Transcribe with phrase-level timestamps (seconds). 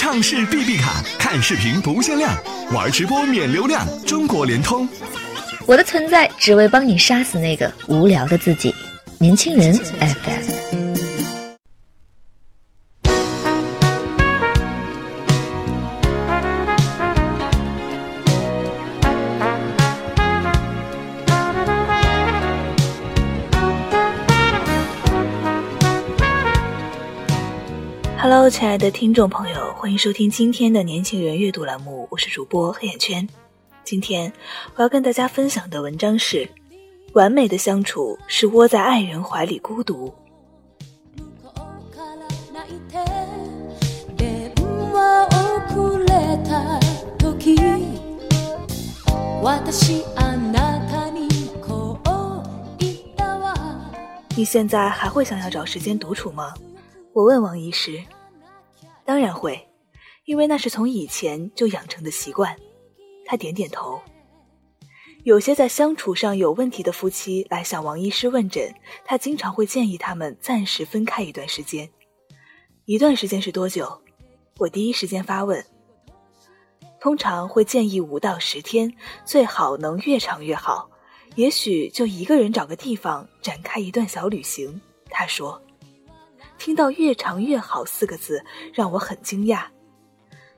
[0.00, 2.34] 畅视 B B 卡，看视频不限量，
[2.72, 4.88] 玩直播免流量，中国联通。
[5.66, 8.74] 我的存在只为帮你杀死那个无聊的自己。
[9.18, 10.89] 年轻人 FM。
[28.32, 33.28] Hello，亲爱的听众朋友，欢迎收听今天的年轻人阅读栏目，我是主播黑眼圈。
[33.82, 34.32] 今天
[34.76, 36.48] 我要跟大家分享的文章是：
[37.12, 40.14] 完美的相处是窝在爱人怀里孤独。
[54.36, 56.54] 你现在还会想要找时间独处吗？
[57.12, 58.00] 我问王医师。
[59.04, 59.68] 当然会，
[60.24, 62.56] 因为那是从以前就养成的习惯。
[63.24, 64.00] 他点点头。
[65.22, 68.74] 有些在相处上有问题的夫妻来向王医师问诊，
[69.04, 71.88] 他经常会建议他们暂时分开一段时间。
[72.86, 74.00] 一段时间是多久？
[74.58, 75.64] 我第一时间发问。
[77.00, 78.92] 通常会建议五到十天，
[79.24, 80.90] 最好能越长越好。
[81.36, 84.80] 也许就一个人找个地方展开一段小旅行。
[85.10, 85.60] 他说。
[86.60, 88.44] 听到“越长越好”四个字，
[88.74, 89.64] 让我很惊讶，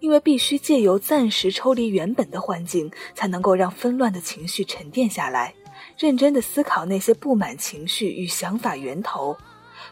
[0.00, 5.54] 因为必须借由暂时抽离原本的环境，才能够让纷乱的情绪沉淀下来，
[5.96, 9.36] 认真的思考那些不满情绪与想法源头。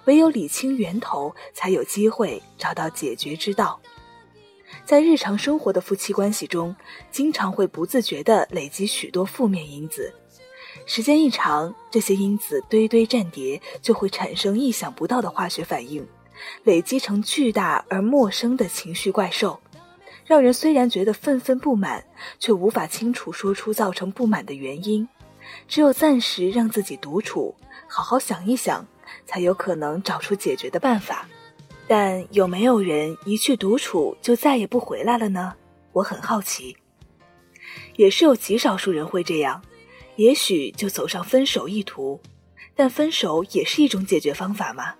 [0.07, 3.81] 唯有理清源头，才有机会找到解决之道。
[4.85, 6.75] 在日常生活的夫妻关系中，
[7.13, 10.13] 经常会不自觉地累积许多负面因子。
[10.87, 16.07] 时间一长，这些因子堆堆战叠，就会产生意想不到的化学反应，
[16.65, 19.59] 累积成巨大而陌生的情绪怪兽，
[20.25, 22.05] 让人虽然觉得愤愤不满，
[22.39, 25.09] 却无法清楚说出造成不满的原因。
[25.69, 27.55] 只有暂时让自己独处，
[27.87, 28.87] 好好想一想，
[29.27, 31.29] 才有可能找出解决的办法。
[31.89, 35.55] 但有没有人一去独处就再也不回来了呢？
[35.93, 36.77] 我很好奇。
[37.97, 39.63] 也是有极少数人会这样。
[40.17, 42.21] 也许就走上分手一途，
[42.75, 44.95] 但分手也是一种解决方法吗？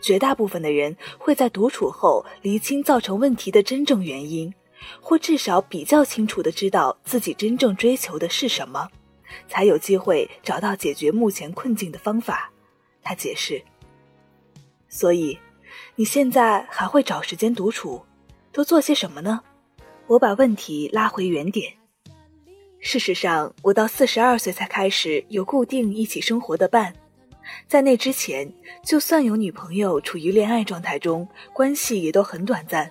[0.00, 4.52] 绝大部分的人会在独处后厘清造成问题的真正原因，
[5.00, 8.90] 或至少比较清楚的知道自己真正追求的是什么，
[9.48, 12.52] 才有机会找到解决目前困境的方法。
[13.02, 13.62] 他解释。
[14.90, 15.38] 所以，
[15.96, 18.04] 你现在还会找时间独处，
[18.52, 19.40] 都做些什么呢？
[20.06, 21.72] 我把问题拉回原点。
[22.84, 26.92] 事实上，我到四十二岁才开始有固定一起生活的伴，
[27.66, 28.46] 在那之前，
[28.84, 32.88] 就算有女朋友处于恋爱状态中，关系也都很短暂。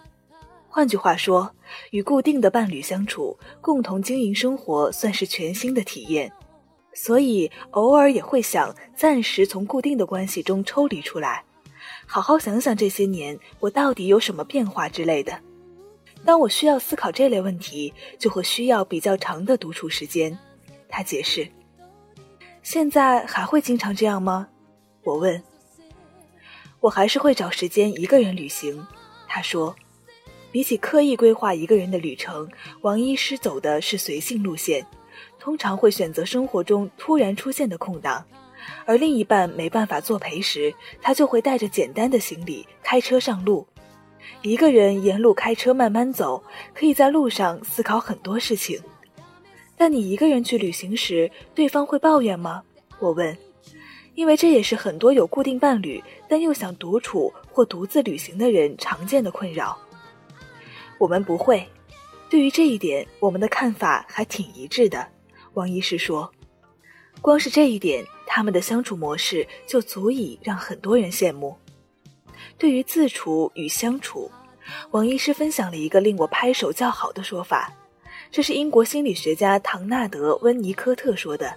[0.68, 1.50] 换句话说，
[1.92, 6.30] 与固定的伴侣相处，共同经营生活，算是全新的体验。
[6.96, 11.44] 所以，偶尔也会想暂时从固定的关系中抽离出来，
[12.08, 15.40] 好好想想这些年我到底有什么变化之类的。
[16.26, 20.38] 当我需要思考这类问题，就会需要比较长的独处时间。
[20.90, 21.48] 他解释。
[22.62, 24.48] 现在还会经常这样吗？
[25.04, 25.44] 我问。
[26.80, 28.86] 我还是会找时间一个人旅行。
[29.28, 29.76] 他说。
[30.52, 32.48] 比起刻意规划一个人的旅程，
[32.82, 34.86] 王医师走的是随性路线，
[35.40, 38.24] 通常会选择生活中突然出现的空档，
[38.86, 43.68] 而另一半没办法作陪时，他就会带着简单的行李开车上路。
[44.42, 48.80] 一个人沿路开车慢慢走，可以在路上思考很多事情。
[49.76, 52.62] 但你一个人去旅行时，对方会抱怨吗？
[53.00, 53.36] 我问，
[54.16, 59.78] 因为这也是很多有固定伴侣但又想独处或独自旅行的人常见的困扰。
[61.00, 61.68] 我们不会，
[62.30, 65.06] 对于这一点，我们的看法还挺一致的。
[65.54, 66.32] 王医师说，
[67.20, 71.58] 光是这一点，他们的相处模式就足以让很多人羡慕。
[72.58, 74.32] 对于自处与相处，
[74.92, 77.72] 王医师分享了一个令我拍手叫好的说法。
[78.32, 81.54] 这是英国心理学家唐纳德·温尼科特说的。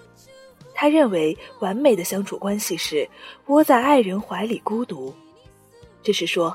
[0.74, 3.08] 他认为，完美的相处关系是
[3.46, 5.14] 窝在爱人怀里孤独。
[6.02, 6.54] 这是说，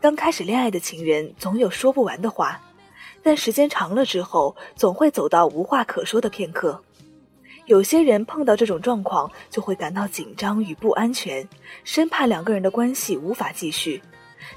[0.00, 2.60] 刚开始恋爱的情人总有说不完的话，
[3.22, 6.82] 但时间长了之后，总会走到无话可说的片刻。
[7.68, 11.46] 有些人碰到这种状况，就会感到紧张与不安全，
[11.84, 14.00] 生怕两个人的关系无法继续。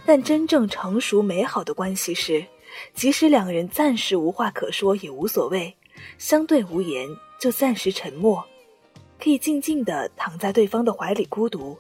[0.06, 2.46] 但真正成熟美好的关系是，
[2.94, 5.76] 即使两个人暂时无话可说也无所谓，
[6.18, 7.06] 相对无言
[7.38, 8.42] 就暂时沉默，
[9.20, 11.78] 可以静静地躺在对方的怀里孤独。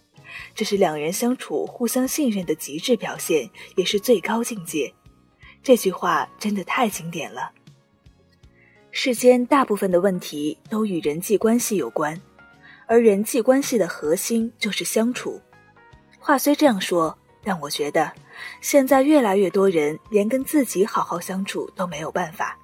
[0.53, 4.93] 这是两人相处互相信任的极致表现，也是最高境界。
[5.63, 7.53] 这句话真的太经典了。
[8.93, 12.19] 世间大部分的问题都与人际关系有关，
[12.87, 15.41] 而人际关系的核心就是相处。
[16.19, 18.11] 话虽这样说，但我觉得
[18.59, 22.59] 现在越来越多人连跟自己好好相处都没有办法。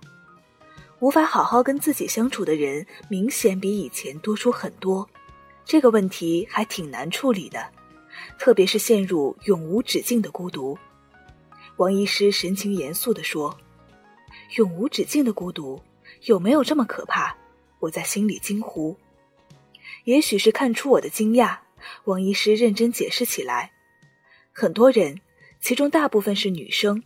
[1.00, 5.08] 无法好好跟自己相处的人，明显比以前多出很多。
[5.64, 7.66] 这个问题还挺难处理的，
[8.38, 10.78] 特别是陷入永无止境的孤独。
[11.78, 13.58] 王医师神情严肃地说
[14.58, 15.82] ：“永无止境的孤独。”
[16.24, 17.36] 有没有这么可怕？
[17.80, 18.98] 我在心里惊呼。
[20.04, 21.58] 也许是看出我的惊讶，
[22.06, 23.72] 王医师认真解释起来：
[24.52, 25.20] 很多人，
[25.60, 27.04] 其中大部分是女生，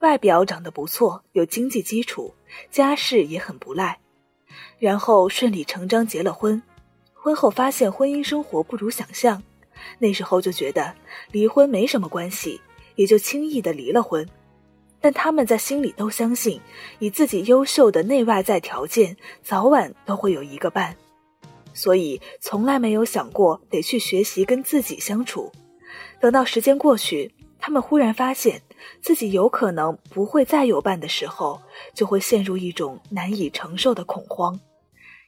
[0.00, 2.34] 外表长得不错，有经济基础，
[2.70, 3.98] 家世也很不赖，
[4.78, 6.62] 然后顺理成章结了婚。
[7.14, 9.42] 婚后发现婚姻生活不如想象，
[9.98, 10.94] 那时候就觉得
[11.30, 12.60] 离婚没什么关系，
[12.96, 14.28] 也就轻易的离了婚。
[15.00, 16.60] 但他们在心里都相信，
[16.98, 20.94] 以自己优秀的内外在条件，早晚都会有一个伴，
[21.72, 25.50] 所以从来没有想过得去学习跟自己相处。
[26.20, 28.60] 等到时间过去，他们忽然发现
[29.00, 31.62] 自己有可能不会再有伴的时候，
[31.94, 34.60] 就会陷入一种难以承受的恐慌，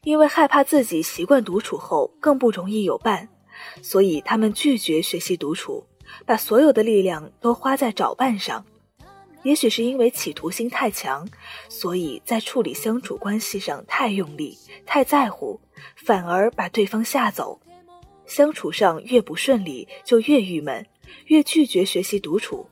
[0.05, 3.29] 因为害怕自己习惯独处后更不容易有伴，
[3.81, 5.87] 所以他们拒绝学习独处，
[6.27, 8.65] 把所有的力量都花在找伴上。
[9.43, 11.29] 也许是因为企图心太强，
[11.69, 14.57] 所以在处理相处关系上太用力、
[14.87, 15.61] 太在乎，
[15.97, 17.61] 反而把对方吓走。
[18.25, 20.87] 相处上越不顺利，就越郁闷，
[21.27, 22.67] 越拒绝学习独处，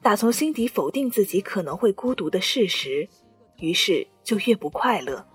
[0.00, 3.08] 打从心底否定自己可能会孤独的事实，
[3.58, 5.26] 于是就越不快乐。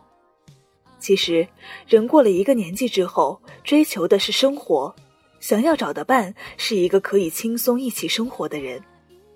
[0.97, 1.45] 其实，
[1.85, 4.95] 人过了一个年纪之后，追求的是生活，
[5.41, 8.81] 想要找的伴是一个可以轻松一起生活的人。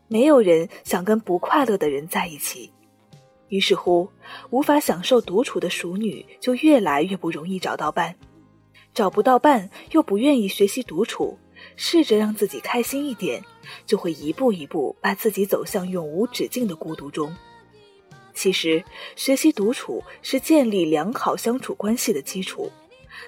[0.07, 2.71] 没有人想跟不快乐的人在一起，
[3.49, 4.09] 于是乎，
[4.49, 8.15] 无法享受独处的熟女就越来越不容易找到伴。
[8.93, 11.37] 找不到伴，又不愿意学习独处，
[11.75, 13.43] 试着让自己开心一点，
[13.85, 17.35] 就会一步一步把自己走向永无止境的孤独中。
[18.33, 18.83] 其实，
[19.15, 22.71] 学习独处是建立良好相处关系的基础。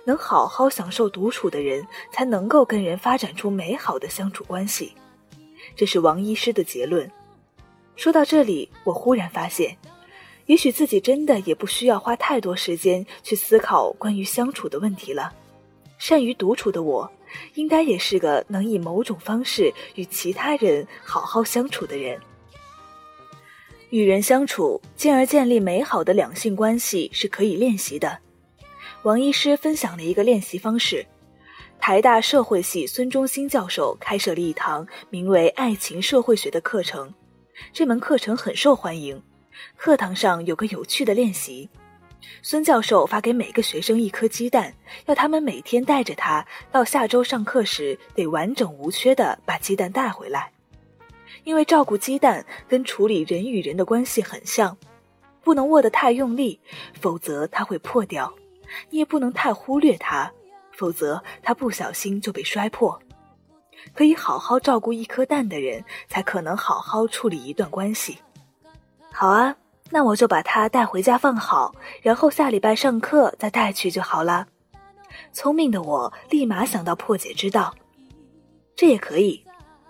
[0.06, 4.94] 能好好享受独处的人，才能够跟人发展出美好的相处关系。
[5.75, 7.10] 这是王医师的结论。
[7.95, 9.77] 说到这里，我忽然发现，
[10.45, 15.33] 也许自己真的也不需要花太多时间去思考关于相处的问题了。
[15.98, 17.12] 善于独处的我，
[17.56, 22.18] 应该也是个能以某种方式与其他人好好相处的人。
[23.89, 28.19] 与人相处，进而建立美好的两性关系，是可以练习的。
[29.04, 31.06] 王医师分享了一个练习方式。
[31.80, 37.12] 台大社会系孙中兴教授开设了一堂名为“爱情社会学”的课程，
[37.72, 39.22] 这门课程很受欢迎。
[39.76, 41.70] 课堂上有个有趣的练习，
[42.42, 44.74] 孙教授发给每个学生一颗鸡蛋，
[45.06, 50.52] 要他们每天带着它到下周上课时得完整无缺的把鸡蛋带回来。
[51.46, 54.78] 因为照顾鸡蛋跟处理人与人的关系很像，
[55.42, 56.60] 不能握得太用力，
[57.00, 58.31] 否则它会破掉；
[58.90, 60.31] 你也不能太忽略它。
[60.80, 62.98] 否则，他不小心就被摔破。
[63.94, 68.18] 可以好好照顾一颗蛋的人，才可能好好处理一段关系。
[69.12, 69.54] 好啊，
[69.90, 74.48] 那我就把它带回家放好，然后下礼拜上课再带去就好了。
[75.33, 77.76] 聪明的我立马想到破解之道，
[78.74, 79.44] 这也可以。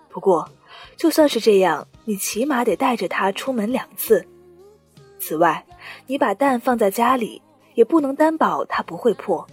[0.08, 0.50] 不过，
[0.96, 4.26] 就算是这样，你起码得带着它出门两次。
[5.20, 5.64] 此外，
[6.06, 7.40] 你把蛋放在家里，
[7.74, 9.46] 也不能担保它不会破。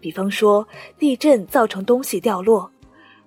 [0.00, 0.66] 比方说
[0.98, 2.70] 地震造成东西掉落，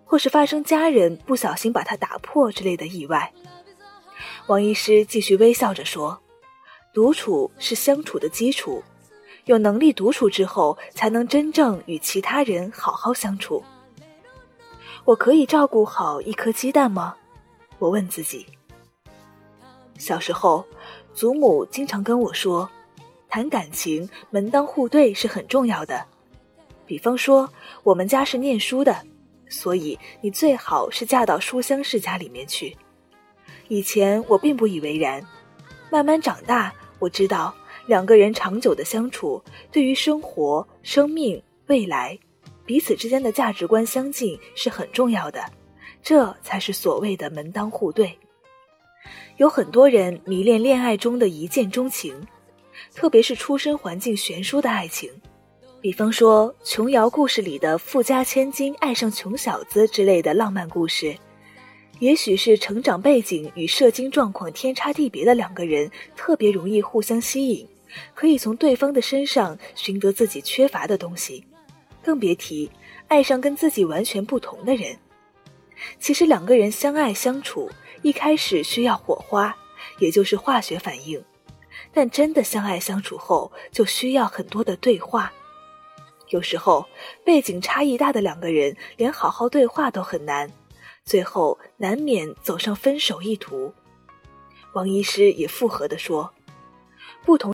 [0.06, 3.32] 或是发生家人不小心把它打破之类的意外。
[4.48, 6.20] 王医师继续微笑着说
[6.94, 8.84] ：“独处是相处的基础，
[9.46, 13.64] 有能力独处之后，才能真正与其他人好好相处。”
[15.06, 17.16] 我可以照顾好一颗鸡蛋吗？
[17.78, 18.46] 我问自己。
[19.98, 20.66] 小时候，
[21.14, 22.70] 祖母经常跟我说，
[23.28, 26.06] 谈感情门当户对是很重要的。
[26.90, 27.48] 比方说，
[27.84, 28.98] 我们家是念书的，
[29.48, 32.76] 所以你最好是嫁到书香世家里面去。
[33.68, 35.24] 以前我并不以为然，
[35.92, 37.54] 慢慢长大，我知道
[37.86, 39.40] 两个人长久的相处，
[39.72, 42.18] 对于生活、生命、未来，
[42.66, 45.46] 彼此之间的价值观相近是很重要的，
[46.02, 48.18] 这才是所谓的门当户对。
[49.38, 52.20] 有很多人迷恋恋爱中的一见钟情，
[52.96, 55.12] 特别是出身环境悬殊的爱情。
[55.82, 61.16] 比方说，琼瑶故事里的富家千金爱上穷小子之类的浪漫故事，
[62.00, 67.66] 也许是成长背景与社经状况天差地别的两个人，特别容易互相吸引，
[68.14, 71.46] 可以从对方的身上寻得自己缺乏的东西，
[72.04, 72.70] 更别提
[73.08, 74.98] 爱上跟自己完全不同的人。
[75.98, 77.72] 其实两个人相爱相处，
[78.02, 79.56] 一开始需要火花，
[80.00, 81.24] 也就是化学反应，
[81.94, 85.32] 但真的相爱相处后，就需要很多的对话。
[86.30, 86.86] 有时候
[87.24, 90.52] 背景差异大的两个人，连好好对话都很难。
[91.04, 93.74] 最后难免走上分手一途。
[94.74, 96.32] 王医师也附和地说
[97.26, 97.48] ：“不同。”